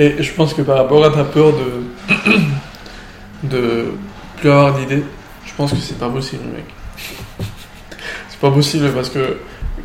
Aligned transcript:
Et 0.00 0.22
je 0.22 0.32
pense 0.32 0.54
que 0.54 0.62
par 0.62 0.78
rapport 0.78 1.04
à 1.04 1.10
ta 1.10 1.24
peur 1.24 1.52
de. 1.52 3.48
de 3.48 3.92
plus 4.38 4.48
avoir 4.48 4.78
d'idées, 4.78 5.04
je 5.44 5.52
pense 5.54 5.72
que 5.72 5.76
c'est 5.76 5.98
pas 5.98 6.08
possible, 6.08 6.44
mec. 6.44 6.64
C'est 8.30 8.40
pas 8.40 8.50
possible 8.50 8.90
parce 8.92 9.10
que 9.10 9.36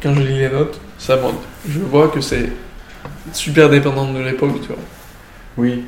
quand 0.01 0.13
je 0.13 0.21
lis 0.21 0.39
les 0.39 0.49
notes, 0.49 0.79
ça 0.97 1.17
monte. 1.17 1.41
Je 1.67 1.79
vois 1.79 2.07
que 2.07 2.21
c'est 2.21 2.49
super 3.33 3.69
dépendant 3.69 4.09
de 4.13 4.19
l'époque, 4.19 4.61
tu 4.61 4.67
vois. 4.67 4.77
Oui. 5.57 5.83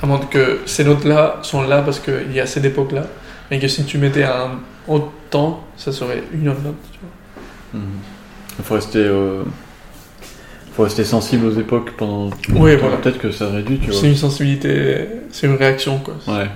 À 0.00 0.06
moins 0.06 0.20
que 0.20 0.60
ces 0.64 0.84
notes-là 0.84 1.40
sont 1.42 1.62
là 1.62 1.82
parce 1.82 1.98
qu'il 1.98 2.32
y 2.32 2.38
a 2.38 2.46
cette 2.46 2.64
époque-là, 2.64 3.06
mais 3.50 3.58
que 3.58 3.66
si 3.66 3.84
tu 3.84 3.98
mettais 3.98 4.22
un 4.22 4.60
autre 4.86 5.10
temps, 5.28 5.64
ça 5.76 5.90
serait 5.90 6.22
une 6.32 6.48
autre 6.48 6.60
note, 6.62 6.76
tu 6.92 6.98
vois. 7.00 7.80
Mhm. 7.80 7.98
Il 8.60 8.64
faut 8.64 8.74
rester, 8.74 9.00
euh, 9.00 9.42
faut 10.74 10.82
rester 10.84 11.04
sensible 11.04 11.46
aux 11.46 11.58
époques 11.58 11.92
pendant. 11.96 12.30
Oui, 12.54 12.76
voilà. 12.76 12.96
Peut-être 12.96 13.18
que 13.18 13.30
ça 13.30 13.48
réduit, 13.50 13.78
tu 13.78 13.90
vois. 13.90 14.00
C'est 14.00 14.08
une 14.08 14.16
sensibilité, 14.16 15.06
c'est 15.30 15.46
une 15.46 15.54
réaction, 15.56 15.98
quoi. 15.98 16.14
Ouais. 16.28 16.48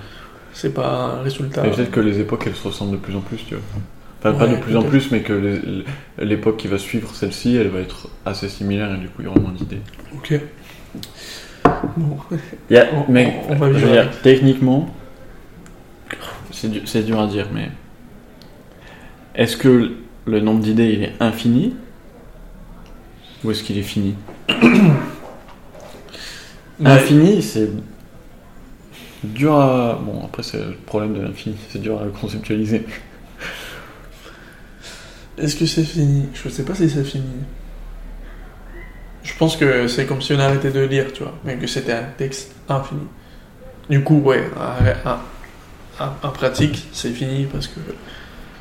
C'est 0.53 0.73
pas 0.73 1.19
un 1.19 1.23
résultat. 1.23 1.67
Et 1.67 1.71
peut-être 1.71 1.91
que 1.91 2.01
les 2.01 2.19
époques 2.21 2.45
elles 2.47 2.55
se 2.57 2.67
ressemblent 2.67 2.93
de 2.93 2.97
plus 2.97 3.15
en 3.15 3.21
plus, 3.21 3.37
tu 3.47 3.55
vois. 3.55 3.63
Enfin, 4.25 4.33
pas 4.39 4.47
de 4.47 4.57
plus 4.57 4.75
en 4.77 4.83
plus, 4.83 5.11
mais 5.11 5.21
que 5.21 5.35
les- 5.35 6.25
l'époque 6.25 6.57
qui 6.57 6.67
va 6.69 6.79
suivre 6.79 7.15
celle-ci, 7.15 7.57
elle 7.57 7.69
va 7.69 7.81
être 7.81 8.09
assez 8.25 8.49
similaire 8.49 8.93
et 8.95 8.99
du 8.99 9.07
coup 9.09 9.21
il 9.21 9.25
y 9.25 9.29
aura 9.29 9.39
moins 9.39 9.53
d'idées. 9.53 9.81
Ok. 10.15 10.41
Bon. 11.99 12.17
Il 12.71 12.77
y 12.77 12.79
a- 12.79 12.87
On- 12.95 13.13
mais 13.13 13.37
on- 13.49 13.53
on 13.53 13.57
va 13.57 13.73
je 13.73 13.79
veux 13.85 13.93
dire, 13.93 14.11
techniquement, 14.23 14.89
c'est 16.51 16.71
dur, 16.71 16.83
c'est 16.87 17.03
dur 17.03 17.21
à 17.21 17.27
dire, 17.27 17.49
mais 17.53 17.69
est-ce 19.35 19.57
que 19.59 19.93
le 20.25 20.41
nombre 20.41 20.61
d'idées 20.61 20.93
il 20.95 21.03
est 21.03 21.13
infini? 21.21 21.75
Ou 23.45 23.51
est-ce 23.51 23.63
qu'il 23.63 23.79
est 23.79 23.83
fini 23.83 24.15
Mais- 26.79 26.91
Infini, 26.91 27.43
c'est 27.43 27.71
dur 29.25 29.55
à. 29.55 29.99
Bon, 30.05 30.23
après, 30.25 30.43
c'est 30.43 30.59
le 30.59 30.75
problème 30.85 31.15
de 31.15 31.23
l'infini, 31.23 31.57
c'est 31.71 31.81
dur 31.81 32.01
à 32.01 32.07
conceptualiser. 32.21 32.85
Est-ce 35.39 35.57
que 35.57 35.67
c'est 35.67 35.85
fini? 35.85 36.29
Je 36.35 36.49
sais 36.49 36.65
pas 36.65 36.75
si 36.75 36.89
c'est 36.89 37.05
fini. 37.05 37.25
Je 39.23 39.33
pense 39.39 39.57
que 39.57 39.87
c'est 39.89 40.07
comme 40.07 40.23
si 40.23 40.33
on 40.35 40.39
arrêtait 40.39 40.71
de 40.71 40.81
lire, 40.81 41.13
tu 41.13 41.23
vois, 41.23 41.35
mais 41.45 41.57
que 41.57 41.67
c'était 41.67 41.93
un 41.93 42.05
texte 42.17 42.55
infini. 42.69 43.03
Du 43.91 44.03
coup, 44.03 44.19
ouais, 44.21 44.45
en 46.23 46.31
pratique, 46.31 46.87
c'est 46.93 47.11
fini 47.11 47.45
parce 47.47 47.67
que 47.69 47.81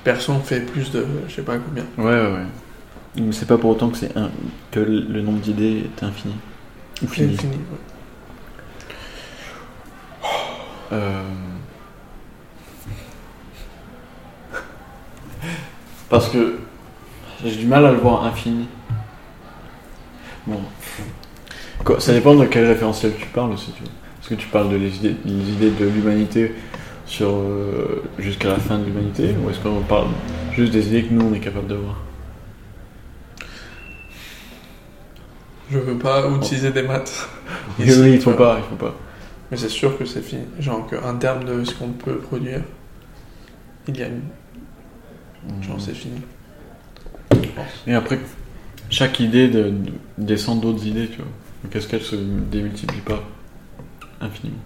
personne 0.04 0.42
fait 0.42 0.62
plus 0.62 0.92
de, 0.92 1.06
je 1.28 1.36
sais 1.36 1.42
pas 1.44 1.58
combien. 1.58 1.84
Ouais, 1.98 2.04
ouais, 2.22 2.32
ouais. 2.34 2.46
Mais 3.18 3.32
c'est 3.32 3.48
pas 3.48 3.58
pour 3.58 3.72
autant 3.72 3.90
que, 3.90 3.98
c'est 3.98 4.16
un... 4.18 4.30
que 4.72 4.80
le 4.80 5.22
nombre 5.22 5.40
d'idées 5.40 5.84
est 5.86 6.04
infini. 6.04 6.36
Ou 7.04 7.08
fini. 7.08 7.38
fini. 7.38 7.54
ouais. 7.54 7.60
Euh, 10.94 11.24
Parce 16.10 16.30
que 16.30 16.60
j'ai 17.44 17.56
du 17.56 17.66
mal 17.66 17.86
à 17.86 17.92
le 17.92 17.98
voir 17.98 18.24
infini. 18.26 18.68
Bon. 20.46 20.60
Quoi, 21.84 22.00
ça 22.00 22.14
dépend 22.14 22.36
de 22.36 22.46
quel 22.46 22.66
référentiel 22.68 23.14
tu 23.18 23.26
parles 23.28 23.52
aussi, 23.52 23.72
tu 23.72 23.84
vois. 23.84 23.92
Est-ce 24.22 24.30
que 24.30 24.36
tu 24.36 24.48
parles 24.48 24.70
de 24.70 24.76
les 24.76 24.96
idées, 24.96 25.16
les 25.26 25.50
idées 25.52 25.72
de 25.72 25.86
l'humanité 25.86 26.54
sur 27.06 27.30
euh, 27.30 28.04
jusqu'à 28.18 28.50
la 28.50 28.58
fin 28.58 28.80
de 28.80 28.86
l'humanité 28.86 29.36
ou 29.44 29.50
est-ce 29.50 29.60
qu'on 29.60 29.82
parle 29.82 30.08
juste 30.54 30.72
des 30.72 30.88
idées 30.88 31.04
que 31.04 31.14
nous 31.14 31.28
on 31.30 31.34
est 31.34 31.40
capable 31.40 31.68
d'avoir 31.68 32.02
Je 35.72 35.80
veux 35.80 35.98
pas 35.98 36.28
utiliser 36.30 36.72
des 36.72 36.84
maths. 36.84 37.28
Oui, 37.80 37.86
oui, 38.00 38.12
il 38.14 38.22
faut 38.22 38.32
pas, 38.32 38.58
il 38.60 38.70
faut 38.70 38.76
pas. 38.86 38.96
Mais 39.52 39.58
c'est 39.58 39.70
sûr 39.70 39.98
que 39.98 40.06
c'est 40.06 40.22
fini. 40.22 40.44
Genre 40.60 40.88
qu'en 40.88 41.16
termes 41.18 41.44
de 41.44 41.64
ce 41.64 41.74
qu'on 41.76 41.90
peut 41.90 42.18
produire, 42.18 42.62
il 43.88 43.98
y 43.98 44.04
a 44.04 44.08
une. 44.08 44.22
Genre 45.62 45.80
c'est 45.80 45.94
fini. 45.94 46.22
Je 47.32 47.38
pense. 47.50 47.66
Et 47.88 47.94
après, 47.94 48.20
chaque 48.90 49.20
idée 49.20 49.48
de- 49.50 49.70
de- 49.70 49.92
descend 50.18 50.62
d'autres 50.62 50.86
idées, 50.86 51.08
tu 51.10 51.18
vois. 51.18 51.28
Donc 51.64 51.76
est-ce 51.76 51.88
qu'elle 51.88 52.02
se 52.02 52.16
démultiplie 52.16 53.02
pas 53.02 53.24
infiniment 54.22 54.58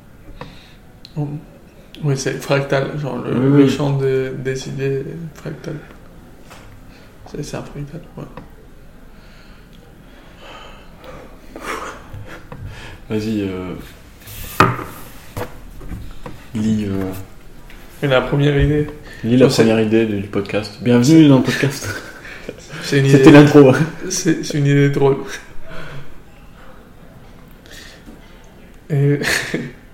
Oui, 2.03 2.15
c'est 2.17 2.33
fractal, 2.41 2.97
genre 2.99 3.17
le, 3.17 3.31
Oui, 3.33 3.57
le 3.57 3.63
oui. 3.65 3.69
champ 3.69 3.97
de- 3.97 4.33
des 4.37 4.69
idées 4.69 4.99
est 4.99 5.37
fractal. 5.37 5.75
C'est 7.27 7.43
c'est 7.43 7.57
un 7.57 7.63
fractal, 7.63 8.01
ouais. 8.17 8.23
Vas-y, 13.09 13.41
euh... 13.41 13.73
lis, 16.53 16.85
euh, 16.85 17.11
Et 18.03 18.07
la 18.07 18.21
première 18.21 18.55
idée, 18.61 18.87
lis 19.23 19.35
la 19.35 19.47
Oh, 19.47 19.49
première 19.49 19.79
idée 19.79 20.05
du 20.05 20.27
podcast. 20.27 20.77
Bienvenue 20.79 21.27
dans 21.27 21.37
le 21.37 21.43
podcast. 21.43 21.89
c'est 22.83 22.99
une 22.99 23.09
C'était 23.09 23.29
idée, 23.29 23.31
l'intro. 23.31 23.73
c'est 24.09 24.45
c'est 24.45 24.59
une 24.59 24.67
idée 24.67 24.91
drôle. 24.91 25.17
Et 28.91 29.19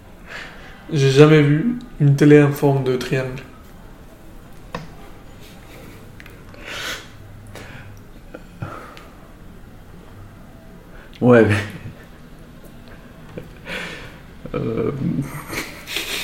j'ai 0.92 1.12
jamais 1.12 1.42
vu 1.42 1.76
une 2.02 2.18
télé 2.18 2.44
en 2.44 2.52
forme 2.52 2.84
de 2.84 2.98
triangle. 2.98 3.42
Ouais, 11.22 11.46
mais... 11.46 11.56
Euh, 14.56 14.92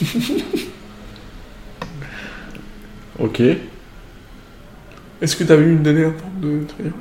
ok. 3.20 3.42
Est-ce 5.22 5.36
que 5.36 5.44
t'as 5.44 5.56
vu 5.56 5.72
une 5.72 5.84
télé 5.84 6.06
en 6.06 6.14
forme 6.14 6.40
de 6.42 6.64
triangle 6.66 6.96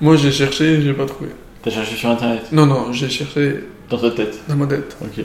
Moi 0.00 0.16
j'ai 0.16 0.32
cherché 0.32 0.74
et 0.74 0.82
j'ai 0.82 0.92
pas 0.92 1.06
trouvé. 1.06 1.30
T'as 1.62 1.70
cherché 1.70 1.94
sur 1.94 2.10
internet? 2.10 2.42
Non, 2.52 2.66
non, 2.66 2.92
j'ai 2.92 3.08
cherché 3.08 3.64
Dans 3.88 3.98
ta 3.98 4.10
tête 4.10 4.38
dans 4.48 4.56
ma 4.56 4.66
tête. 4.66 4.96
Ok. 5.02 5.24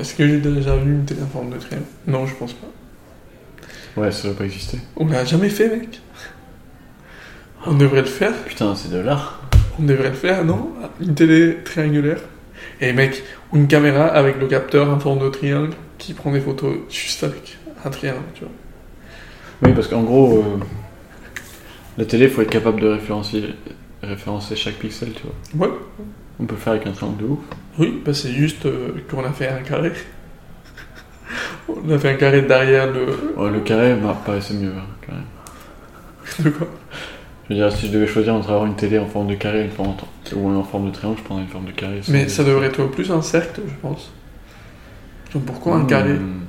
Est-ce 0.00 0.14
que 0.14 0.26
j'ai 0.26 0.38
déjà 0.38 0.76
vu 0.76 0.92
une 0.92 1.04
télé 1.04 1.22
en 1.22 1.26
forme 1.26 1.50
de 1.50 1.58
triangle 1.58 1.86
Non, 2.06 2.26
je 2.26 2.34
pense 2.34 2.52
pas. 2.52 4.00
Ouais, 4.00 4.12
ça 4.12 4.28
doit 4.28 4.36
pas 4.36 4.44
exister. 4.44 4.78
On 4.96 5.06
l'a 5.06 5.24
jamais 5.24 5.48
fait, 5.48 5.68
mec. 5.68 6.00
On 7.64 7.74
devrait 7.74 8.02
le 8.02 8.06
faire. 8.06 8.34
Putain, 8.44 8.74
c'est 8.74 8.90
de 8.90 8.98
l'art. 8.98 9.40
On 9.78 9.84
devrait 9.84 10.10
le 10.10 10.16
faire, 10.16 10.44
non? 10.44 10.72
Une 11.00 11.14
télé 11.14 11.58
triangulaire. 11.64 12.20
Et 12.80 12.92
mec, 12.92 13.22
une 13.52 13.66
caméra 13.66 14.06
avec 14.06 14.38
le 14.38 14.46
capteur 14.46 14.90
en 14.90 14.98
forme 14.98 15.20
de 15.20 15.28
triangle 15.28 15.70
qui 15.98 16.12
prend 16.12 16.30
des 16.30 16.40
photos 16.40 16.76
juste 16.90 17.24
avec 17.24 17.56
un 17.84 17.90
triangle, 17.90 18.20
tu 18.34 18.40
vois. 18.44 18.52
Oui, 19.62 19.72
parce 19.74 19.88
qu'en 19.88 20.02
gros, 20.02 20.38
euh, 20.38 20.64
la 21.96 22.04
télé, 22.04 22.28
faut 22.28 22.42
être 22.42 22.50
capable 22.50 22.80
de 22.80 22.88
référencer 22.88 24.56
chaque 24.56 24.74
pixel, 24.74 25.12
tu 25.12 25.22
vois. 25.54 25.68
Ouais. 25.68 25.74
On 26.38 26.44
peut 26.44 26.54
le 26.54 26.60
faire 26.60 26.74
avec 26.74 26.86
un 26.86 26.92
triangle 26.92 27.22
de 27.22 27.28
ouf. 27.28 27.38
Oui, 27.78 28.02
bah 28.04 28.12
c'est 28.12 28.32
juste 28.32 28.66
euh, 28.66 28.90
qu'on 29.10 29.24
a 29.24 29.32
fait 29.32 29.48
un 29.48 29.62
carré. 29.62 29.92
On 31.68 31.90
a 31.90 31.98
fait 31.98 32.10
un 32.10 32.14
carré 32.14 32.42
derrière 32.42 32.92
le. 32.92 33.06
Ouais, 33.36 33.50
le 33.50 33.60
carré 33.60 33.94
bah, 33.94 34.20
paraissait 34.24 34.54
mieux, 34.54 34.72
hein, 34.72 34.86
quand 35.06 35.14
même. 35.14 35.24
De 36.44 36.50
quoi? 36.56 36.68
Je 37.48 37.54
veux 37.54 37.60
dire, 37.60 37.72
si 37.72 37.86
je 37.86 37.92
devais 37.92 38.06
choisir 38.06 38.34
entre 38.34 38.50
avoir 38.50 38.66
une 38.66 38.76
télé 38.76 38.98
en 38.98 39.06
forme 39.06 39.28
de 39.28 39.34
carré 39.34 39.60
et 39.60 39.64
une 39.64 39.70
forme 39.70 39.90
ou 40.34 40.48
en 40.50 40.62
forme 40.62 40.86
de 40.86 40.90
triangle, 40.94 41.18
je 41.18 41.24
prendrais 41.24 41.44
une 41.44 41.50
forme 41.50 41.66
de 41.66 41.72
carré. 41.72 42.00
Mais 42.08 42.28
ça 42.28 42.42
devrait 42.44 42.66
être 42.66 42.84
plus 42.86 43.10
un 43.10 43.22
cercle, 43.22 43.60
je 43.66 43.74
pense. 43.80 44.12
Donc 45.34 45.44
pourquoi 45.44 45.76
un 45.76 45.84
carré 45.84 46.14
Hmm. 46.14 46.42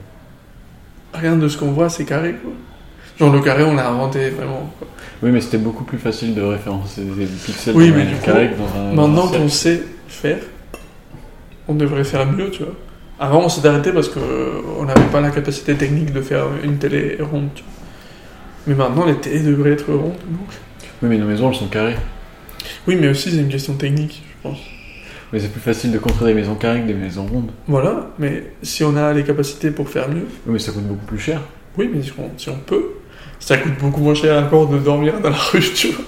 Rien 1.13 1.35
de 1.35 1.47
ce 1.47 1.57
qu'on 1.57 1.71
voit, 1.71 1.89
c'est 1.89 2.05
carré, 2.05 2.35
quoi. 2.41 2.51
Genre 3.19 3.33
le 3.33 3.41
carré, 3.41 3.63
on 3.63 3.73
l'a 3.75 3.89
inventé 3.89 4.29
vraiment. 4.29 4.71
quoi. 4.77 4.87
Oui, 5.23 5.31
mais 5.31 5.41
c'était 5.41 5.57
beaucoup 5.57 5.83
plus 5.83 5.97
facile 5.97 6.35
de 6.35 6.41
référencer 6.41 7.01
des 7.01 7.25
pixels 7.25 7.75
Oui, 7.75 7.89
dans 7.89 7.95
mais 7.95 8.01
un 8.03 8.05
du 8.05 8.15
coup, 8.15 8.25
carré 8.25 8.51
que 8.51 8.55
dans 8.57 8.79
un. 8.79 8.93
Maintenant 8.93 9.27
qu'on 9.27 9.49
sait 9.49 9.81
faire, 10.07 10.37
on 11.67 11.73
devrait 11.73 12.03
faire 12.03 12.25
mieux, 12.31 12.51
tu 12.51 12.63
vois. 12.63 12.73
Avant, 13.19 13.41
on 13.45 13.49
s'est 13.49 13.65
arrêté 13.67 13.91
parce 13.91 14.09
qu'on 14.09 14.85
n'avait 14.85 15.07
pas 15.11 15.21
la 15.21 15.31
capacité 15.31 15.73
technique 15.73 16.13
de 16.13 16.21
faire 16.21 16.45
une 16.63 16.77
télé 16.77 17.17
ronde, 17.19 17.49
tu 17.55 17.63
vois. 17.63 17.71
Mais 18.67 18.75
maintenant, 18.75 19.05
les 19.05 19.15
télés 19.15 19.39
devraient 19.39 19.71
être 19.71 19.91
rondes, 19.91 20.19
non 20.29 20.37
Oui, 21.01 21.09
mais 21.09 21.17
nos 21.17 21.25
maisons, 21.25 21.49
elles 21.49 21.55
sont 21.57 21.67
carrées. 21.67 21.95
Oui, 22.87 22.95
mais 22.99 23.09
aussi, 23.09 23.31
c'est 23.31 23.37
une 23.37 23.49
question 23.49 23.73
technique, 23.73 24.23
je 24.43 24.49
pense. 24.49 24.59
Mais 25.33 25.39
c'est 25.39 25.49
plus 25.51 25.59
facile 25.59 25.91
de 25.91 25.97
construire 25.99 26.27
des 26.27 26.33
maisons 26.33 26.55
carrées 26.55 26.81
que 26.81 26.87
des 26.87 26.93
maisons 26.93 27.25
rondes. 27.25 27.51
Voilà, 27.67 28.07
mais 28.17 28.43
si 28.63 28.83
on 28.85 28.95
a 28.95 29.11
les 29.13 29.23
capacités 29.23 29.71
pour 29.71 29.89
faire 29.89 30.07
mieux, 30.07 30.25
Oui, 30.45 30.53
mais 30.53 30.59
ça 30.59 30.71
coûte 30.71 30.83
beaucoup 30.87 31.05
plus 31.05 31.19
cher. 31.19 31.41
oui, 31.77 31.89
mais 31.93 32.01
si 32.01 32.11
on, 32.17 32.29
si 32.37 32.49
on 32.49 32.55
peut, 32.57 32.91
ça 33.39 33.57
coûte 33.57 33.73
beaucoup 33.79 33.99
moins 34.01 34.13
cher 34.15 34.41
encore 34.41 34.67
de 34.69 34.77
dormir 34.77 35.19
dans 35.19 35.29
la 35.29 35.35
rue, 35.51 35.59
tu 35.75 35.89
vois. 35.89 36.05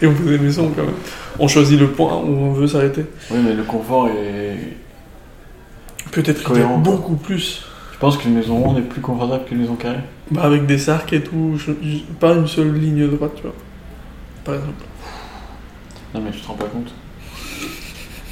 Et 0.00 0.06
on 0.06 0.14
fait 0.14 0.24
des 0.24 0.38
maisons 0.38 0.70
quand 0.76 0.84
même. 0.84 0.94
On 1.40 1.48
choisit 1.48 1.80
le 1.80 1.88
point 1.88 2.14
où 2.18 2.28
on 2.28 2.52
veut 2.52 2.68
s'arrêter. 2.68 3.04
Oui, 3.30 3.38
mais 3.44 3.54
le 3.54 3.64
confort 3.64 4.08
est. 4.08 4.58
Peut-être 6.12 6.38
qu'il 6.44 6.56
y 6.56 6.60
a 6.60 6.62
Cohérent, 6.64 6.82
quoi. 6.82 6.92
beaucoup 6.92 7.16
plus. 7.16 7.64
Je 7.94 7.98
pense 7.98 8.16
qu'une 8.18 8.34
maison 8.34 8.56
ronde 8.58 8.78
est 8.78 8.82
plus 8.82 9.00
confortable 9.00 9.44
qu'une 9.46 9.58
maison 9.58 9.74
carrée? 9.76 10.00
Bah, 10.30 10.42
avec 10.42 10.66
des 10.66 10.90
arcs 10.90 11.12
et 11.12 11.22
tout, 11.22 11.54
je- 11.56 11.72
pas 12.20 12.34
une 12.34 12.46
seule 12.46 12.72
ligne 12.74 13.08
droite, 13.08 13.32
tu 13.36 13.42
vois. 13.42 13.54
Par 14.44 14.54
exemple. 14.56 14.84
Non, 16.14 16.20
mais 16.20 16.30
tu 16.30 16.40
te 16.40 16.46
rends 16.48 16.54
pas 16.54 16.66
compte. 16.66 16.92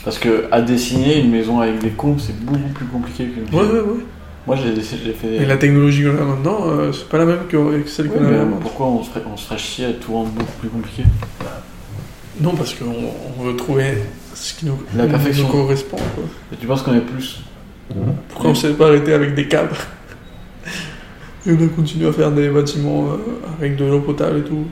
Parce 0.05 0.19
que 0.19 0.47
à 0.51 0.61
dessiner 0.63 1.21
une 1.21 1.31
maison 1.31 1.61
avec 1.61 1.79
des 1.79 1.91
courbes, 1.91 2.21
c'est 2.21 2.39
beaucoup 2.45 2.69
plus 2.75 2.87
compliqué 2.87 3.27
qu'une 3.27 3.45
Ouais, 3.55 3.65
ouais, 3.67 3.81
ouais. 3.81 4.05
Moi, 4.47 4.57
j'ai 4.57 4.73
dessiné- 4.73 5.01
j'ai 5.05 5.13
fait. 5.13 5.35
Et 5.37 5.45
la 5.45 5.57
technologie 5.59 6.05
qu'on 6.05 6.17
a 6.23 6.25
maintenant, 6.25 6.61
euh, 6.67 6.93
c'est 6.93 7.09
pas 7.09 7.19
la 7.19 7.27
même 7.27 7.47
que 7.49 7.57
celle 7.87 8.07
Ouais, 8.09 8.15
qu'on 8.15 8.21
mais 8.23 8.29
avait 8.29 8.39
avant. 8.39 8.57
pourquoi 8.57 8.87
on 8.87 9.03
se, 9.03 9.11
ferait, 9.11 9.23
on 9.31 9.37
se 9.37 9.45
ferait 9.47 9.59
chier 9.59 9.85
à 9.87 9.93
tout 9.93 10.13
rendre 10.15 10.31
beaucoup 10.31 10.53
plus 10.61 10.69
compliqué 10.71 11.03
Non, 12.41 12.55
parce 12.55 12.73
qu'on 12.75 12.87
on 13.39 13.43
veut 13.43 13.57
trouver 13.57 13.99
ce 14.35 14.55
qui 14.55 14.65
nous, 14.67 14.79
La 14.97 15.07
perfection. 15.07 15.45
nous 15.47 15.53
correspond. 15.53 15.99
quoi. 15.99 16.25
Et 16.53 16.57
tu 16.57 16.67
penses 16.67 16.83
qu'on 16.83 16.95
est 16.95 17.01
plus. 17.01 17.43
Pourquoi 18.31 18.51
on 18.51 18.55
s'est 18.55 18.73
pas 18.73 18.87
arrêté 18.87 19.13
avec 19.13 19.35
des 19.35 19.47
cadres 19.49 19.77
Et 21.47 21.53
on 21.53 21.63
a 21.65 21.69
continué 21.69 22.09
à 22.09 22.13
faire 22.13 22.31
des 22.33 22.49
bâtiments 22.49 23.09
euh, 23.13 23.17
avec 23.59 23.77
de 23.77 23.85
l'eau 23.85 24.01
potable 24.01 24.39
et 24.39 24.43
tout. 24.45 24.67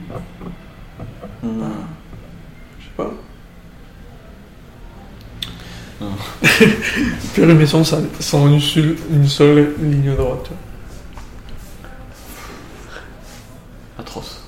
Hmm. 1.43 1.61
Je 2.79 2.85
sais 2.85 2.91
pas. 2.97 3.11
Maison 7.37 7.83
sans, 7.83 8.01
sans 8.19 8.47
une, 8.47 8.59
seule, 8.59 8.95
une 9.11 9.27
seule 9.27 9.73
ligne 9.81 10.15
droite. 10.15 10.49
Atroce. 13.97 14.47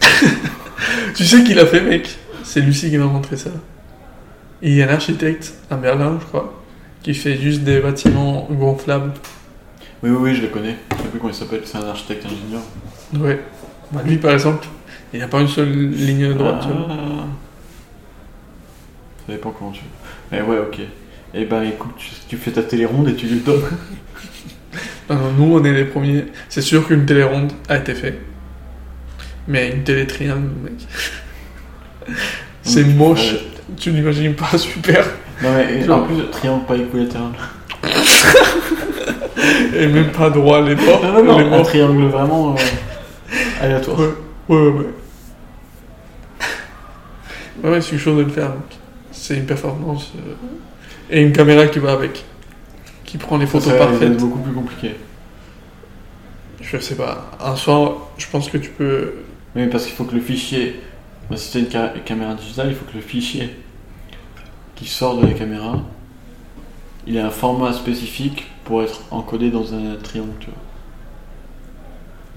Tu 1.14 1.24
sais 1.24 1.42
qui 1.44 1.54
l'a 1.54 1.66
fait, 1.66 1.80
mec? 1.80 2.18
C'est 2.44 2.60
Lucie 2.60 2.90
qui 2.90 2.98
m'a 2.98 3.06
montré 3.06 3.36
ça. 3.36 3.50
Il 4.62 4.74
y 4.74 4.82
a 4.82 4.88
un 4.88 4.94
architecte 4.94 5.54
à 5.70 5.76
Berlin, 5.76 6.18
je 6.20 6.26
crois, 6.26 6.62
qui 7.02 7.14
fait 7.14 7.36
juste 7.36 7.62
des 7.62 7.80
bâtiments 7.80 8.46
gonflables. 8.50 9.12
Oui, 10.02 10.10
oui, 10.10 10.16
oui, 10.20 10.34
je 10.34 10.42
le 10.42 10.48
connais. 10.48 10.76
Je 10.90 11.02
sais 11.02 11.08
plus 11.08 11.18
comment 11.18 11.32
il 11.32 11.36
s'appelle, 11.36 11.62
c'est 11.64 11.78
un 11.78 11.88
architecte 11.88 12.26
ingénieur. 12.26 12.62
Ouais. 13.14 13.40
Bah, 13.92 14.02
lui, 14.04 14.16
par 14.16 14.32
exemple, 14.32 14.66
il 15.12 15.20
n'a 15.20 15.28
pas 15.28 15.40
une 15.40 15.48
seule 15.48 15.72
ligne 15.72 16.34
droite. 16.34 16.62
tu 16.62 16.68
vois. 16.68 16.86
Ah. 16.90 17.24
Ça 19.26 19.32
dépend 19.32 19.50
comment 19.50 19.72
tu 19.72 19.80
veux. 19.80 19.86
Mais 20.32 20.42
ouais, 20.42 20.58
ok. 20.58 20.80
Et 21.34 21.44
ben 21.44 21.62
écoute, 21.62 21.90
tu, 21.98 22.08
tu 22.28 22.36
fais 22.36 22.50
ta 22.52 22.62
télé 22.62 22.84
ronde 22.86 23.08
et 23.08 23.14
tu 23.14 23.26
lui 23.26 23.40
donnes. 23.40 23.62
Non, 25.10 25.16
non, 25.16 25.32
nous, 25.36 25.56
on 25.58 25.64
est 25.64 25.72
les 25.72 25.84
premiers. 25.84 26.24
C'est 26.48 26.62
sûr 26.62 26.86
qu'une 26.86 27.04
télé 27.06 27.22
ronde 27.24 27.52
a 27.68 27.76
été 27.76 27.94
faite. 27.94 28.18
Mais 29.48 29.70
une 29.70 29.84
télé 29.84 30.06
triangle, 30.06 30.48
mec. 30.64 30.72
C'est 32.62 32.84
moche. 32.84 33.34
Tu 33.76 33.92
n'imagines 33.92 34.34
pas 34.34 34.56
super. 34.58 35.04
Non, 35.42 35.50
mais 35.54 35.84
Genre- 35.84 36.02
en 36.02 36.06
plus, 36.06 36.30
triangle 36.30 36.64
pas 36.64 36.76
équilatéral. 36.76 37.32
Et 39.76 39.86
même 39.88 40.10
pas 40.12 40.30
droit, 40.30 40.62
les 40.62 40.74
bords. 40.74 41.02
Non, 41.02 41.22
non, 41.22 41.38
non, 41.50 41.60
un 41.60 41.62
triangle 41.62 42.04
vraiment 42.06 42.54
euh, 42.54 42.58
aléatoire. 43.60 43.98
Ouais, 44.00 44.06
ouais, 44.48 44.56
ouais. 44.56 44.70
ouais. 47.62 47.70
Ouais, 47.70 47.80
c'est 47.80 47.90
quelque 47.90 48.00
chose 48.02 48.18
de 48.18 48.22
le 48.24 48.30
faire. 48.30 48.48
mec. 48.50 48.78
C'est 49.12 49.36
une 49.36 49.46
performance. 49.46 50.12
euh, 50.16 50.34
Et 51.10 51.22
une 51.22 51.32
caméra 51.32 51.66
qui 51.66 51.78
va 51.78 51.92
avec. 51.92 52.24
Qui 53.04 53.18
prend 53.18 53.38
les 53.38 53.46
photos 53.46 53.72
Ça, 53.72 53.78
parfaites. 53.78 54.02
être 54.02 54.16
beaucoup 54.16 54.40
plus 54.40 54.52
compliqué. 54.52 54.96
Je 56.60 56.78
sais 56.78 56.96
pas. 56.96 57.30
Un 57.40 57.54
soir, 57.56 58.08
je 58.18 58.26
pense 58.26 58.48
que 58.48 58.58
tu 58.58 58.70
peux. 58.70 59.12
Oui, 59.54 59.66
parce 59.68 59.84
qu'il 59.84 59.94
faut 59.94 60.04
que 60.04 60.14
le 60.14 60.20
fichier. 60.20 60.80
si 61.34 61.50
c'est 61.50 61.60
une 61.60 61.70
ca- 61.70 61.94
caméra 62.04 62.34
digitale, 62.34 62.68
il 62.70 62.74
faut 62.74 62.84
que 62.84 62.94
le 62.96 63.00
fichier 63.02 63.54
qui 64.74 64.86
sort 64.86 65.16
de 65.18 65.26
la 65.26 65.32
caméra, 65.32 65.80
il 67.06 67.16
ait 67.16 67.20
un 67.20 67.30
format 67.30 67.72
spécifique 67.72 68.46
pour 68.64 68.82
être 68.82 69.00
encodé 69.10 69.50
dans 69.50 69.72
un 69.72 69.94
triangle, 70.02 70.32
tu 70.40 70.46
vois. 70.46 70.56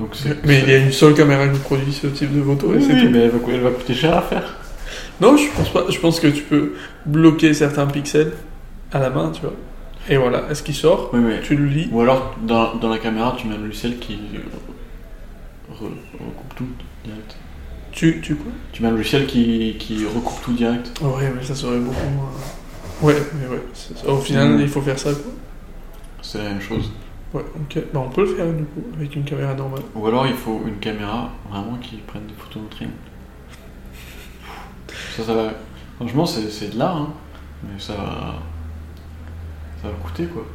Donc 0.06 0.16
c'est. 0.16 0.46
Mais 0.46 0.60
il 0.60 0.70
y 0.70 0.74
a 0.74 0.78
une 0.78 0.92
seule 0.92 1.14
caméra 1.16 1.48
qui 1.48 1.60
produit 1.60 1.92
ce 1.92 2.08
type 2.08 2.34
de 2.34 2.42
photo 2.44 2.68
Oui, 2.70 2.84
c'est 2.86 2.94
oui, 2.94 3.06
tout. 3.06 3.10
mais 3.12 3.20
elle 3.20 3.32
va, 3.32 3.38
elle 3.52 3.60
va 3.62 3.72
coûter 3.72 3.94
cher 3.96 4.16
à 4.18 4.22
faire. 4.22 4.56
Non, 5.20 5.36
je 5.36 5.50
pense 5.52 5.70
pas. 5.74 5.86
Je 5.90 6.00
pense 6.00 6.20
que 6.20 6.28
tu 6.28 6.44
peux 6.44 6.74
bloquer 7.06 7.54
certains 7.54 7.88
pixels 7.88 8.32
à 8.92 9.00
la 9.00 9.10
main, 9.10 9.32
tu 9.32 9.42
vois. 9.42 9.54
Et 10.08 10.18
voilà, 10.18 10.44
est-ce 10.50 10.64
qu'il 10.64 10.76
sort 10.76 11.10
Oui, 11.14 11.20
mais. 11.20 11.42
Tu 11.42 11.56
le 11.56 11.66
lis. 11.66 11.90
Ou 11.92 12.02
alors, 12.02 12.36
dans, 12.42 12.76
dans 12.76 12.90
la 12.90 12.98
caméra, 12.98 13.36
tu 13.38 13.48
mets 13.48 13.56
un 13.56 13.60
logiciel 13.60 14.00
qui 14.00 14.14
re- 14.14 15.82
recoupe 15.82 16.56
tout 16.56 16.68
direct. 17.04 17.38
Tu, 17.92 18.22
tu 18.22 18.36
quoi 18.36 18.52
Tu 18.72 18.82
mets 18.82 18.90
un 18.90 18.94
logiciel 18.94 19.26
qui, 19.28 19.76
qui 19.80 20.06
recoupe 20.06 20.42
tout 20.44 20.54
direct. 20.54 21.00
Ouais, 21.02 21.32
mais 21.36 21.44
ça 21.44 21.54
serait 21.56 21.80
beaucoup 21.80 22.10
moins. 22.16 22.30
Ouais, 23.02 23.16
mais 23.40 23.48
ouais. 23.48 23.62
Au 24.08 24.18
final, 24.18 24.58
Mm. 24.58 24.62
il 24.62 24.68
faut 24.68 24.82
faire 24.82 24.98
ça, 25.00 25.12
quoi. 25.12 25.32
C'est 26.22 26.38
la 26.40 26.50
même 26.50 26.62
chose. 26.62 26.92
Ouais, 27.34 27.44
ok. 27.56 27.84
Bah, 27.94 28.04
on 28.06 28.10
peut 28.10 28.22
le 28.22 28.36
faire, 28.36 28.46
du 28.52 28.64
coup, 28.64 28.82
avec 28.96 29.16
une 29.16 29.24
caméra 29.24 29.54
normale. 29.54 29.82
Ou 29.96 30.08
alors, 30.08 30.26
il 30.28 30.34
faut 30.34 30.62
une 30.68 30.78
caméra 30.78 31.30
vraiment 31.50 31.78
qui 31.82 31.98
prenne 31.98 32.26
des 32.26 32.34
photos 32.34 32.64
en 32.64 32.70
triangle. 32.70 32.96
Ça, 35.16 35.24
ça 35.24 35.34
va. 35.34 35.52
Franchement, 35.98 36.26
c'est 36.26 36.50
c'est 36.50 36.74
de 36.74 36.80
l'art, 36.80 36.98
hein. 36.98 37.10
Mais 37.64 37.80
ça 37.80 37.94
va. 37.94 38.36
Ça 39.82 39.88
va 39.88 39.94
coûter, 39.96 40.26
quoi. 40.26 40.46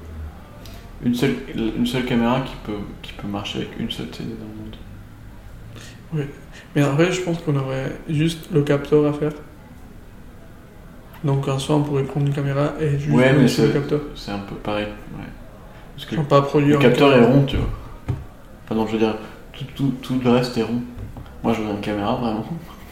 Une 1.05 1.15
seule, 1.15 1.35
une 1.55 1.87
seule 1.87 2.05
caméra 2.05 2.41
qui 2.43 2.55
peut, 2.65 2.79
qui 3.03 3.13
peut 3.13 3.27
marcher 3.27 3.59
avec 3.59 3.79
une 3.79 3.91
seule 3.91 4.07
CD 4.13 4.31
dans 4.31 4.47
le 4.47 4.55
monde. 4.55 6.29
Mais 6.75 6.85
en 6.85 6.93
vrai, 6.95 7.11
je 7.13 7.21
pense 7.23 7.39
qu'on 7.39 7.57
aurait 7.57 7.93
juste 8.09 8.49
le 8.53 8.63
capteur 8.63 9.05
à 9.07 9.13
faire. 9.13 9.33
Donc, 11.25 11.49
en 11.49 11.59
soi, 11.59 11.77
on 11.77 11.83
pourrait 11.83 12.05
prendre 12.05 12.27
une 12.27 12.35
caméra 12.35 12.73
et 12.81 12.99
juste 12.99 13.11
Ouais, 13.11 13.33
mais 13.33 13.47
le 13.47 13.73
capteur. 13.73 14.01
c'est 14.15 14.31
un 14.31 14.41
peu 14.41 14.55
pareil. 14.57 14.87
Ouais. 15.19 15.25
Parce 15.97 16.07
que 16.07 16.17
Sans 16.17 16.25
pas 16.25 16.43
produire. 16.43 16.79
Le 16.79 16.83
capteur 16.83 17.13
est 17.15 17.25
rond, 17.25 17.45
tu 17.45 17.57
vois. 17.57 17.69
Enfin, 18.65 18.75
non, 18.75 18.87
je 18.87 18.93
veux 18.93 18.99
dire, 18.99 19.17
tout, 19.53 19.65
tout, 19.75 19.95
tout 20.03 20.21
le 20.23 20.31
reste 20.31 20.57
est 20.59 20.63
rond. 20.63 20.83
Moi, 21.43 21.53
je 21.55 21.63
veux 21.63 21.71
une 21.71 21.81
caméra, 21.81 22.15
vraiment. 22.17 22.45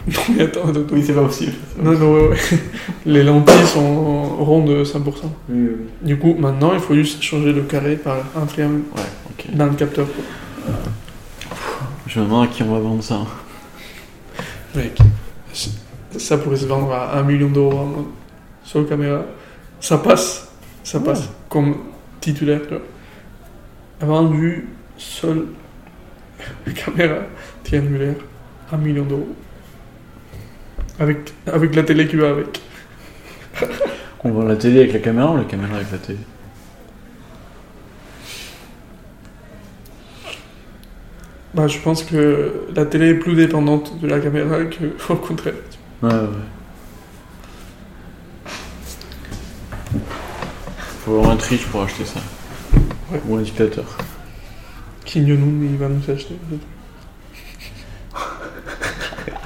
Non, 0.07 0.19
mais 0.35 0.43
attends. 0.43 0.61
Oui, 0.91 1.01
c'est 1.05 1.13
pas 1.13 1.23
possible. 1.23 1.53
Non, 1.81 1.91
non, 1.97 2.13
ouais, 2.13 2.27
ouais. 2.29 2.37
Les 3.05 3.23
lentilles 3.23 3.65
sont 3.67 4.23
rondes 4.43 4.67
de 4.69 4.83
100%. 4.83 4.95
Oui, 4.97 5.09
oui, 5.49 5.67
oui. 5.69 5.75
Du 6.01 6.17
coup, 6.17 6.35
maintenant, 6.37 6.73
il 6.73 6.79
faut 6.79 6.93
juste 6.93 7.21
changer 7.21 7.53
le 7.53 7.61
carré 7.61 7.95
par 7.95 8.17
un 8.35 8.45
triangle 8.45 8.81
Ouais, 8.95 9.01
ok. 9.29 9.55
dans 9.55 9.65
le 9.67 9.73
capteur. 9.75 10.05
Je 12.07 12.19
me 12.19 12.25
demande 12.25 12.45
à 12.45 12.47
qui 12.47 12.63
on 12.63 12.73
va 12.73 12.79
vendre 12.79 13.01
ça. 13.03 13.19
Mec, 14.75 14.97
ça 16.17 16.37
pourrait 16.37 16.57
se 16.57 16.65
vendre 16.65 16.91
à 16.91 17.17
1 17.19 17.23
million 17.23 17.49
d'euros 17.49 17.77
en 17.79 17.85
mode 17.85 18.05
seule 18.63 18.85
caméra. 18.85 19.21
Ça 19.79 19.97
passe, 19.97 20.49
ça 20.83 20.97
Ouais. 20.97 21.05
passe 21.05 21.29
comme 21.49 21.75
titulaire. 22.19 22.61
Tu 22.67 22.73
vois. 22.75 22.81
Vendu 24.21 24.67
seule 24.97 25.45
caméra 26.75 27.19
triangulaire, 27.63 28.15
1 28.71 28.77
million 28.77 29.03
d'euros. 29.05 29.29
Avec, 30.99 31.33
avec 31.51 31.75
la 31.75 31.83
télé 31.83 32.07
qui 32.07 32.15
va 32.15 32.29
avec. 32.29 32.61
On 34.23 34.31
vend 34.31 34.43
la 34.43 34.55
télé 34.55 34.79
avec 34.79 34.93
la 34.93 34.99
caméra 34.99 35.31
ou 35.31 35.37
la 35.37 35.43
caméra 35.43 35.75
avec 35.75 35.91
la 35.91 35.97
télé? 35.97 36.19
Bah, 41.53 41.67
je 41.67 41.77
pense 41.79 42.03
que 42.03 42.65
la 42.75 42.85
télé 42.85 43.09
est 43.09 43.15
plus 43.15 43.35
dépendante 43.35 43.99
de 43.99 44.07
la 44.07 44.19
caméra 44.19 44.63
que 44.65 44.85
au 45.09 45.15
contraire. 45.15 45.53
Ouais, 46.01 46.09
ouais. 46.09 46.27
Faut 51.05 51.17
avoir 51.17 51.31
un 51.31 51.35
triche 51.35 51.65
pour 51.67 51.83
acheter 51.83 52.05
ça. 52.05 52.21
Ouais. 53.11 53.21
Ou 53.27 53.35
un 53.35 53.41
dictateur. 53.41 53.85
Kim 55.05 55.27
Jong-un, 55.27 55.65
il 55.65 55.77
va 55.77 55.89
nous 55.89 56.09
acheter. 56.09 56.35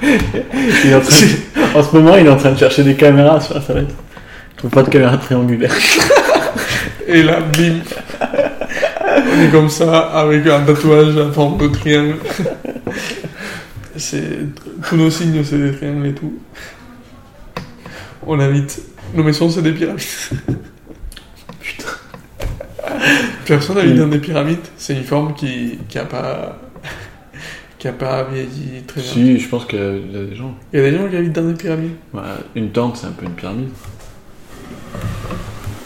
Il 0.02 0.90
est 0.90 0.94
en, 0.94 1.00
train 1.00 1.26
de- 1.26 1.78
en 1.78 1.82
ce 1.82 1.96
moment, 1.96 2.16
il 2.16 2.26
est 2.26 2.30
en 2.30 2.36
train 2.36 2.52
de 2.52 2.58
chercher 2.58 2.84
des 2.84 2.94
caméras 2.94 3.40
sur 3.40 3.56
internet. 3.56 3.88
Il 4.52 4.56
trouve 4.56 4.70
pas 4.70 4.82
de 4.82 4.90
caméra 4.90 5.16
triangulaire. 5.16 5.74
Et 7.06 7.22
là, 7.22 7.40
bim 7.40 7.80
On 8.20 9.40
est 9.42 9.50
comme 9.50 9.68
ça, 9.68 9.98
avec 10.10 10.46
un 10.46 10.60
tatouage 10.60 11.16
en 11.16 11.32
forme 11.32 11.58
de 11.58 11.68
triangle. 11.68 12.16
C'est... 13.96 14.22
Tous 14.88 14.96
nos 14.96 15.10
signes, 15.10 15.42
c'est 15.42 15.58
des 15.58 15.72
triangles 15.76 16.06
et 16.06 16.14
tout. 16.14 16.34
On 18.26 18.38
habite... 18.38 18.80
Nos 19.14 19.22
maisons, 19.24 19.48
c'est 19.50 19.62
des 19.62 19.72
pyramides. 19.72 20.02
Putain. 21.60 21.88
Personne 23.46 23.78
habite 23.78 23.96
dans 23.96 24.08
des 24.08 24.18
pyramides. 24.18 24.58
C'est 24.76 24.94
une 24.94 25.04
forme 25.04 25.34
qui, 25.34 25.78
qui 25.88 25.98
a 25.98 26.04
pas... 26.04 26.58
qui 27.78 27.88
a 27.88 27.92
pas 27.92 28.24
vieilli 28.24 28.82
très 28.86 29.00
bien. 29.00 29.10
Si, 29.12 29.38
je 29.38 29.48
pense 29.48 29.64
qu'il 29.64 29.78
y 29.78 29.82
a 29.82 29.90
il 29.92 30.12
y 30.12 30.16
a 30.16 30.24
des 30.24 30.34
gens. 30.34 30.54
Il 30.72 30.80
y 30.80 30.82
a 30.84 30.90
des 30.90 30.96
gens 30.98 31.08
qui 31.08 31.16
habitent 31.16 31.32
dans 31.32 31.48
des 31.48 31.54
pyramides. 31.54 31.92
Ouais, 32.12 32.20
une 32.56 32.70
tente, 32.70 32.96
c'est 32.96 33.06
un 33.06 33.12
peu 33.12 33.24
une 33.26 33.32
pyramide. 33.34 33.68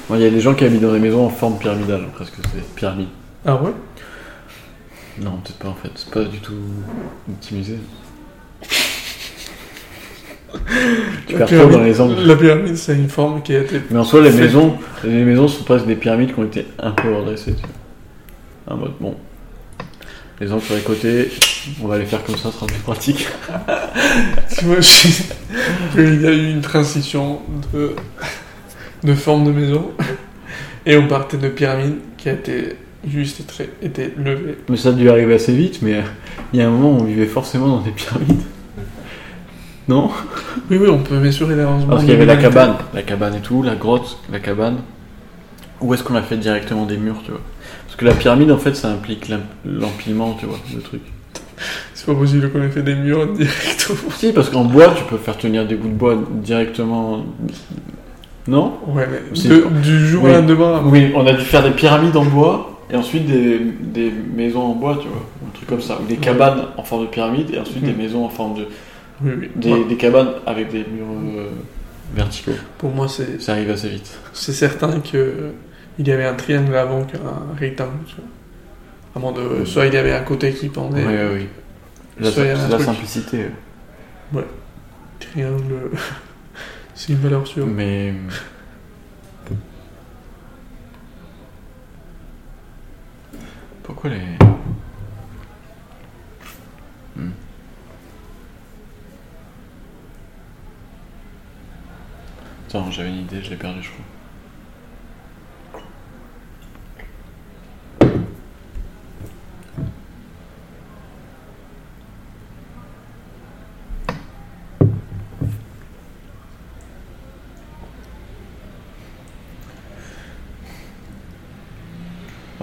Ouais, 0.08 0.18
Il 0.18 0.22
y 0.22 0.26
a 0.26 0.30
des 0.30 0.40
gens 0.40 0.54
qui 0.54 0.64
habitent 0.64 0.80
dans 0.82 0.92
des 0.92 0.99
maisons 0.99 1.25
en 1.26 1.30
forme 1.30 1.58
pyramidale, 1.58 2.02
presque 2.14 2.34
c'est 2.52 2.75
pyramide. 2.75 3.08
Ah 3.44 3.56
ouais? 3.56 3.72
Non, 5.20 5.32
peut-être 5.42 5.58
pas 5.58 5.68
en 5.68 5.75
fait, 5.75 5.90
c'est 5.94 6.11
pas 6.11 6.25
du 6.25 6.38
tout 6.38 6.54
optimisé. 7.30 7.76
tu 11.26 11.34
perds 11.37 11.46
pyramide- 11.46 11.72
dans 11.72 11.82
les 11.82 12.00
angles. 12.00 12.22
La 12.22 12.37
pyramide, 12.37 12.76
c'est 12.76 12.94
une 12.94 13.08
forme 13.08 13.42
qui 13.42 13.54
a 13.54 13.61
été... 13.61 13.80
Mais 13.90 13.99
en 13.99 14.04
soi, 14.04 14.20
les 14.22 14.30
Fait- 14.30 14.40
maisons, 14.42 14.76
les 15.04 15.25
maisons 15.25 15.49
sont 15.49 15.64
presque 15.64 15.87
des 15.87 15.96
pyramides 15.96 16.32
qui 16.34 16.40
ont 16.40 16.44
été 16.44 16.66
un 16.78 16.90
peu 16.92 17.14
redressées. 17.14 17.54
Tu 17.54 17.62
vois. 17.62 18.75
En 18.75 18.78
mode, 18.78 18.92
bon, 19.00 19.16
les 20.40 20.52
angles 20.52 20.62
sur 20.62 20.75
les 20.75 20.82
côtés, 20.82 21.28
on 21.83 21.87
va 21.88 21.99
les 21.99 22.04
faire 22.07 22.25
comme 22.25 22.37
ça, 22.37 22.45
ça 22.50 22.52
sera 22.52 22.66
plus 22.66 22.81
pratique. 22.81 23.28
Tu 24.59 24.64
vois, 24.66 24.81
je- 24.81 25.23
qu'il 25.92 26.23
y 26.23 26.26
a 26.26 26.33
eu 26.33 26.50
une 26.50 26.61
transition 26.61 27.40
de 27.73 27.95
de 29.04 29.14
forme 29.14 29.45
de 29.45 29.50
maison. 29.52 29.90
Et 30.87 30.97
on 30.97 31.07
partait 31.09 31.37
de 31.37 31.49
pyramide 31.49 31.97
qui 32.16 32.28
a 32.28 32.33
été 32.33 32.76
juste 33.07 33.47
très, 33.47 33.69
été 33.83 34.12
levée. 34.16 34.59
Mais 34.69 34.76
ça 34.76 34.90
a 34.90 34.92
dû 34.92 35.09
arriver 35.11 35.35
assez 35.35 35.54
vite, 35.54 35.81
mais 35.83 36.02
il 36.52 36.59
y 36.61 36.62
a 36.62 36.66
un 36.66 36.71
moment 36.71 36.92
où 36.99 37.00
on 37.00 37.04
vivait 37.04 37.26
forcément 37.26 37.66
dans 37.69 37.81
des 37.81 37.90
pyramides. 37.90 38.42
Non? 39.88 40.11
Oui, 40.71 40.76
oui, 40.78 40.88
on 40.88 40.99
peut 41.02 41.19
mesurer 41.19 41.57
l'avancement. 41.57 41.88
Parce 41.90 42.02
qu'il 42.02 42.12
y 42.12 42.16
avait 42.16 42.26
la 42.26 42.37
cabane, 42.37 42.76
la 42.95 43.02
cabane 43.02 43.35
et 43.35 43.40
tout, 43.40 43.62
la 43.62 43.75
grotte, 43.75 44.19
la 44.31 44.38
cabane. 44.38 44.78
Où 45.81 45.92
est-ce 45.95 46.04
qu'on 46.04 46.14
a 46.14 46.23
fait 46.23 46.37
directement 46.37 46.87
des 46.87 46.97
murs, 46.97 47.21
tu 47.25 47.33
vois? 47.33 47.40
Parce 47.87 47.97
que 47.97 48.04
la 48.04 48.14
pyramide, 48.14 48.52
en 48.52 48.59
fait, 48.59 48.75
ça 48.76 48.88
implique 48.90 49.28
l'em- 49.28 49.47
l'empilement, 49.64 50.35
tu 50.38 50.47
vois, 50.47 50.59
le 50.75 50.81
truc. 50.81 51.02
C'est 52.04 52.12
pas 52.12 52.18
possible 52.18 52.50
qu'on 52.50 52.61
ait 52.62 52.68
fait 52.68 52.82
des 52.82 52.97
murs 52.97 53.26
directement. 53.32 53.97
Si, 54.16 54.32
parce 54.32 54.50
qu'en 54.50 54.64
bois, 54.64 54.88
tu 54.97 55.04
peux 55.04 55.18
faire 55.18 55.37
tenir 55.38 55.64
des 55.68 55.76
bouts 55.76 55.87
de 55.88 55.94
bois 55.94 56.16
directement. 56.42 57.25
Non 58.49 58.78
Ouais, 58.88 59.06
mais 59.09 59.40
de- 59.49 59.68
du 59.82 60.06
jour 60.09 60.25
Oui. 60.25 60.30
au 60.30 60.35
lendemain. 60.35 60.82
Oui, 60.85 61.12
on 61.14 61.25
a 61.26 61.32
dû 61.32 61.44
faire 61.44 61.62
des 61.62 61.71
pyramides 61.71 62.16
en 62.16 62.25
bois 62.25 62.80
et 62.90 62.97
ensuite 62.97 63.26
des, 63.26 63.61
des 63.80 64.11
maisons 64.35 64.62
en 64.62 64.75
bois, 64.75 64.99
tu 65.00 65.06
vois, 65.06 65.25
un 65.49 65.54
truc 65.54 65.68
comme 65.68 65.80
ça. 65.80 65.99
Ou 66.02 66.06
des 66.06 66.16
cabanes 66.16 66.64
en 66.76 66.82
forme 66.82 67.02
de 67.02 67.06
pyramide 67.11 67.50
et 67.54 67.59
ensuite 67.61 67.85
des 67.85 67.92
Mhm. 67.92 67.99
maisons 67.99 68.25
en 68.25 68.28
forme 68.28 68.54
de. 68.59 68.66
Oui, 69.25 69.30
oui. 69.40 69.50
Des, 69.54 69.73
Ouais. 69.73 69.85
des 69.88 69.97
cabanes 69.97 70.30
avec 70.44 70.73
des 70.73 70.78
murs 70.78 71.06
euh, 71.38 71.50
verticaux. 72.16 72.50
Pour 72.78 72.90
moi, 72.90 73.06
c'est 73.06 73.40
Ça 73.40 73.52
arrive 73.52 73.71
assez 73.71 73.88
vite. 73.88 74.18
c'est 74.32 74.52
certain 74.52 74.99
que 75.00 75.52
il 76.00 76.09
y 76.09 76.11
avait 76.11 76.25
un 76.25 76.35
triangle 76.35 76.75
avant 76.75 77.04
qu'un 77.04 77.21
rectangle. 77.61 77.92
Tu 78.09 78.16
vois. 78.16 78.25
Moins 79.23 79.32
de, 79.32 79.64
soit 79.66 79.87
il 79.87 79.94
y 79.94 79.99
avait 79.99 80.12
un 80.12 80.23
côté 80.23 80.50
qui 80.52 80.66
pendait. 80.68 81.04
Oui, 81.06 81.12
oui, 81.12 81.35
oui. 81.42 81.47
La, 82.19 82.31
la 82.69 82.78
simplicité. 82.78 83.49
Triangle, 85.21 85.90
c'est 86.95 87.12
une 87.12 87.19
valeur 87.19 87.47
sûre. 87.47 87.66
Mais. 87.66 88.14
Pourquoi 93.83 94.11
les. 94.11 94.21
Hmm. 97.16 97.31
Attends, 102.69 102.90
j'avais 102.90 103.11
une 103.11 103.23
idée, 103.23 103.42
je 103.42 103.50
l'ai 103.50 103.57
perdue, 103.57 103.83
je 103.83 103.90
crois. 103.90 104.04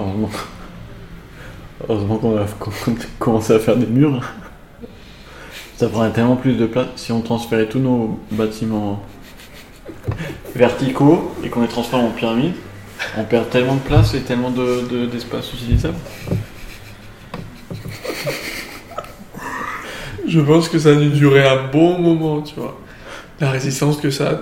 Heureusement. 0.09 0.29
Heureusement 1.87 2.17
qu'on 2.17 2.37
a 2.37 2.45
commencé 3.19 3.53
à 3.53 3.59
faire 3.59 3.77
des 3.77 3.85
murs. 3.85 4.21
Ça 5.77 5.87
prendrait 5.87 6.11
tellement 6.11 6.35
plus 6.35 6.55
de 6.55 6.65
place 6.65 6.87
si 6.97 7.11
on 7.13 7.21
transférait 7.21 7.67
tous 7.69 7.79
nos 7.79 8.19
bâtiments 8.31 9.01
verticaux 10.55 11.31
et 11.43 11.49
qu'on 11.49 11.61
les 11.61 11.67
transforme 11.69 12.05
en 12.05 12.11
pyramide. 12.11 12.53
On 13.17 13.23
perd 13.23 13.49
tellement 13.49 13.75
de 13.75 13.79
place 13.79 14.13
et 14.13 14.19
tellement 14.21 14.49
de- 14.51 14.85
de- 14.89 15.05
d'espace 15.05 15.53
utilisable. 15.53 15.95
Je 20.27 20.39
pense 20.41 20.69
que 20.69 20.77
ça 20.79 20.89
a 20.89 20.95
dû 20.95 21.09
durer 21.09 21.47
un 21.47 21.67
bon 21.71 21.97
moment, 21.97 22.41
tu 22.41 22.55
vois. 22.55 22.77
La 23.39 23.49
résistance 23.51 23.97
que 23.97 24.09
ça, 24.11 24.41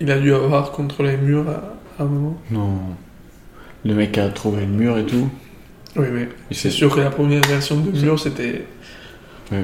il 0.00 0.10
a 0.10 0.18
dû 0.18 0.32
avoir 0.34 0.70
contre 0.72 1.02
les 1.02 1.16
murs 1.16 1.46
à, 1.48 2.02
à 2.02 2.04
un 2.04 2.08
moment. 2.08 2.36
Non. 2.50 2.78
Le 3.84 3.94
mec 3.94 4.18
a 4.18 4.28
trouvé 4.30 4.62
le 4.62 4.72
mur 4.72 4.98
et 4.98 5.06
tout. 5.06 5.30
Oui, 5.96 6.06
oui. 6.12 6.26
C'est 6.50 6.70
sûr 6.70 6.92
que 6.94 7.00
la 7.00 7.10
première 7.10 7.42
version 7.44 7.80
de 7.80 7.90
mur, 7.92 8.18
c'était. 8.18 8.66
Oui, 9.52 9.58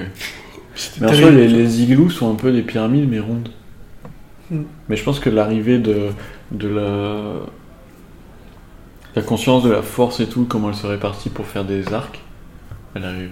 Mais 1.00 1.06
en 1.08 1.12
soi, 1.14 1.30
les, 1.30 1.48
les 1.48 1.82
igloos 1.82 2.10
sont 2.10 2.30
un 2.30 2.34
peu 2.36 2.52
des 2.52 2.62
pyramides 2.62 3.08
mais 3.08 3.18
rondes. 3.20 3.50
Hmm. 4.50 4.64
Mais 4.88 4.96
je 4.96 5.04
pense 5.04 5.20
que 5.20 5.30
l'arrivée 5.30 5.78
de, 5.78 6.08
de 6.52 6.68
la, 6.68 7.46
la 9.14 9.22
conscience 9.22 9.62
de 9.64 9.70
la 9.70 9.82
force 9.82 10.20
et 10.20 10.28
tout, 10.28 10.46
comment 10.46 10.68
elle 10.70 10.74
se 10.76 10.86
répartit 10.86 11.30
pour 11.30 11.46
faire 11.46 11.64
des 11.64 11.92
arcs, 11.92 12.20
elle 12.94 13.04
arrive 13.04 13.30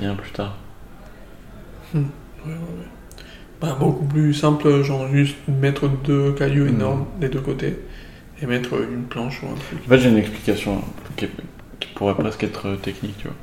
bien 0.00 0.14
plus 0.14 0.30
tard. 0.32 0.56
Ouais, 1.94 2.00
ouais, 2.46 2.52
ouais. 2.52 2.86
Bah, 3.60 3.76
beaucoup 3.78 4.06
plus 4.06 4.32
simple, 4.34 4.82
genre 4.82 5.08
juste 5.08 5.36
mettre 5.48 5.88
deux 5.88 6.32
cailloux 6.32 6.66
Mhm. 6.66 6.74
énormes 6.74 7.06
des 7.20 7.28
deux 7.28 7.40
côtés 7.40 7.78
et 8.42 8.46
mettre 8.46 8.74
une 8.80 9.04
planche 9.04 9.42
ou 9.42 9.46
un 9.46 9.54
truc. 9.54 9.80
En 9.84 9.88
fait, 9.88 9.98
j'ai 9.98 10.08
une 10.08 10.18
explication 10.18 10.82
qui, 11.16 11.28
pourrait 11.94 12.14
presque 12.14 12.44
être 12.44 12.76
technique, 12.76 13.16
tu 13.18 13.28
vois. 13.28 13.36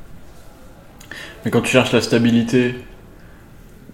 Mais 1.46 1.52
quand 1.52 1.62
tu 1.62 1.72
cherches 1.72 1.92
la 1.92 2.02
stabilité 2.02 2.76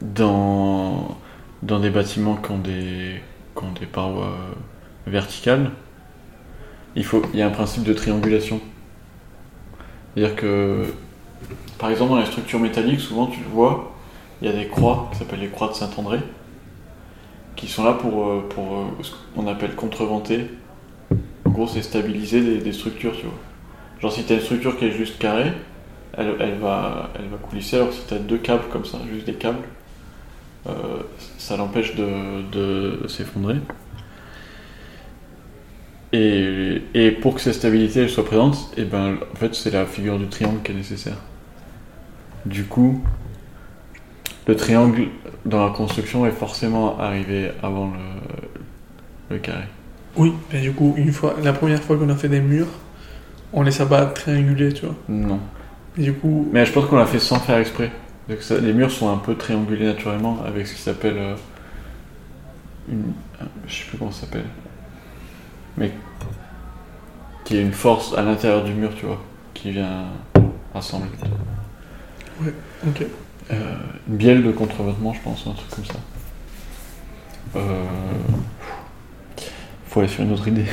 dans, 0.01 1.17
des 1.61 1.89
bâtiments 1.89 2.35
qui 2.35 2.51
ont 2.51 2.57
des, 2.57 3.21
parois 3.91 4.25
euh, 4.25 4.53
verticales, 5.07 5.71
il, 6.95 7.03
faut, 7.03 7.21
y 7.33 7.41
a 7.41 7.47
un 7.47 7.51
principe 7.51 7.83
de 7.83 7.93
triangulation. 7.93 8.61
C'est-à-dire 10.15 10.35
que, 10.35 10.85
par 11.77 11.89
exemple, 11.89 12.11
dans 12.11 12.19
les 12.19 12.25
structures 12.25 12.59
métalliques, 12.59 13.01
souvent 13.01 13.27
tu 13.27 13.41
le 13.41 13.49
vois, 13.49 13.93
il 14.41 14.47
y 14.47 14.51
a 14.51 14.53
des 14.55 14.67
croix 14.67 15.09
qui 15.11 15.19
s'appellent 15.19 15.41
les 15.41 15.49
croix 15.49 15.69
de 15.69 15.73
Saint-André, 15.73 16.19
qui 17.55 17.67
sont 17.67 17.83
là 17.83 17.93
pour, 17.93 18.27
euh, 18.27 18.47
pour 18.49 18.77
euh, 18.77 18.85
ce 19.01 19.11
qu'on 19.35 19.47
appelle 19.47 19.75
contreventer 19.75 20.41
en 20.41 20.62
gros, 21.53 21.67
c'est 21.67 21.81
stabiliser 21.81 22.59
des, 22.59 22.73
structures, 22.73 23.15
tu 23.15 23.25
vois. 23.25 23.39
Genre, 24.01 24.11
si 24.11 24.23
t'as 24.23 24.35
une 24.35 24.41
structure 24.41 24.77
qui 24.77 24.85
est 24.85 24.91
juste 24.91 25.17
carrée, 25.17 25.53
elle, 26.17 26.55
va, 26.59 27.09
elle 27.17 27.27
va 27.27 27.37
coulisser, 27.37 27.77
alors 27.77 27.93
si 27.93 28.01
t'as 28.07 28.17
deux 28.17 28.37
câbles 28.37 28.65
comme 28.71 28.85
ça, 28.85 28.99
juste 29.11 29.25
des 29.25 29.33
câbles, 29.33 29.65
euh, 30.67 31.01
ça 31.37 31.57
l'empêche 31.57 31.95
de, 31.95 33.07
s'effondrer. 33.07 33.55
Et, 36.11 36.81
et 36.93 37.11
pour 37.11 37.35
que 37.35 37.41
cette 37.41 37.55
stabilité 37.55 38.01
elle 38.01 38.09
soit 38.09 38.25
présente, 38.25 38.71
et 38.77 38.83
ben, 38.83 39.17
en 39.31 39.35
fait, 39.35 39.55
c'est 39.55 39.71
la 39.71 39.85
figure 39.85 40.19
du 40.19 40.27
triangle 40.27 40.61
qui 40.63 40.71
est 40.71 40.75
nécessaire. 40.75 41.17
Du 42.45 42.65
coup, 42.65 43.01
le 44.47 44.55
triangle 44.55 45.07
dans 45.45 45.65
la 45.65 45.71
construction 45.71 46.25
est 46.25 46.31
forcément 46.31 46.99
arrivé 46.99 47.51
avant 47.61 47.93
le 49.29 49.37
carré. 49.39 49.63
Oui, 50.15 50.33
mais 50.51 50.61
du 50.61 50.73
coup, 50.73 50.93
une 50.97 51.11
fois, 51.11 51.35
la 51.43 51.53
première 51.53 51.81
fois 51.81 51.97
qu'on 51.97 52.09
a 52.09 52.15
fait 52.15 52.29
des 52.29 52.39
murs, 52.41 52.67
on 53.51 53.63
les 53.63 53.81
a 53.81 53.85
pas 53.85 54.05
triangulés, 54.05 54.73
tu 54.73 54.85
vois. 54.85 54.95
Non. 55.09 55.39
Et 55.97 56.01
du 56.03 56.13
coup, 56.13 56.47
Mais 56.51 56.65
je 56.65 56.71
pense 56.71 56.85
qu'on 56.85 56.97
l'a 56.97 57.05
fait 57.05 57.19
sans 57.19 57.39
faire 57.39 57.57
exprès. 57.57 57.91
Donc 58.29 58.41
ça- 58.41 58.57
les 58.59 58.73
murs 58.73 58.91
sont 58.91 59.11
un 59.11 59.17
peu 59.17 59.35
triangulés 59.35 59.85
naturellement 59.85 60.39
avec 60.45 60.67
ce 60.67 60.73
qui 60.75 60.81
s'appelle. 60.81 61.15
euh, 61.17 61.35
une, 62.89 63.13
euh, 63.41 63.45
je 63.67 63.73
sais 63.75 63.85
plus 63.89 63.97
comment 63.97 64.11
ça 64.11 64.21
s'appelle. 64.21 64.45
Mais. 65.77 65.91
Qui 67.45 67.57
est 67.57 67.61
une 67.61 67.73
force 67.73 68.13
à 68.17 68.21
l'intérieur 68.21 68.63
du 68.63 68.73
mur, 68.73 68.91
tu 68.95 69.05
vois. 69.05 69.21
Qui 69.53 69.71
vient 69.71 70.05
rassembler. 70.73 71.09
ok. 72.87 73.05
Euh, 73.51 73.75
une 74.07 74.15
bielle 74.15 74.43
de 74.43 74.51
contreventement, 74.51 75.13
je 75.13 75.19
pense, 75.21 75.45
un 75.47 75.51
truc 75.51 75.69
comme 75.69 75.85
ça. 75.85 75.93
Euh, 77.57 77.83
faut 79.93 79.99
aller 79.99 80.09
une 80.17 80.31
autre 80.31 80.47
idée. 80.47 80.65